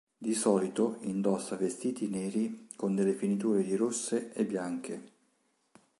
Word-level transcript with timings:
Di 0.17 0.33
solito, 0.33 0.97
indossa 1.01 1.55
vestiti 1.57 2.07
neri 2.09 2.65
con 2.75 2.95
delle 2.95 3.13
finiture 3.13 3.61
di 3.61 3.75
rosse 3.75 4.33
e 4.33 4.43
bianche. 4.47 5.11